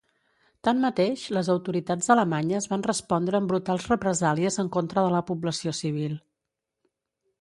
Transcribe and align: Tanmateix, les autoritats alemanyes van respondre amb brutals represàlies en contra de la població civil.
Tanmateix, 0.67 1.25
les 1.37 1.49
autoritats 1.55 2.07
alemanyes 2.15 2.67
van 2.73 2.85
respondre 2.89 3.41
amb 3.41 3.53
brutals 3.53 3.87
represàlies 3.93 4.61
en 4.65 4.73
contra 4.79 5.05
de 5.09 5.13
la 5.17 5.23
població 5.29 5.79
civil. 5.83 6.17